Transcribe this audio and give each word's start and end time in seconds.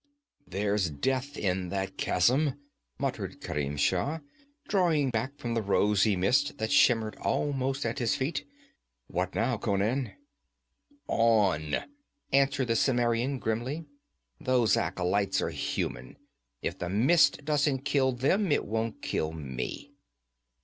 'There's 0.47 0.89
death 0.89 1.37
in 1.37 1.69
that 1.69 1.95
chasm,' 1.95 2.55
muttered 2.97 3.39
Kerim 3.39 3.77
Shah, 3.77 4.17
drawing 4.67 5.11
back 5.11 5.37
from 5.37 5.53
the 5.53 5.61
rosy 5.61 6.15
mist 6.15 6.57
that 6.57 6.71
shimmered 6.71 7.15
almost 7.17 7.85
at 7.85 7.99
his 7.99 8.15
feet. 8.15 8.43
'What 9.05 9.35
now, 9.35 9.59
Conan?' 9.59 10.13
'On!' 11.07 11.75
answered 12.33 12.69
the 12.69 12.75
Cimmerian 12.75 13.37
grimly. 13.37 13.85
'Those 14.39 14.75
acolytes 14.75 15.39
are 15.39 15.49
human; 15.51 16.17
if 16.63 16.79
the 16.79 16.89
mist 16.89 17.45
doesn't 17.45 17.85
kill 17.85 18.11
them, 18.11 18.51
it 18.51 18.65
won't 18.65 19.03
kill 19.03 19.31
me.' 19.33 19.93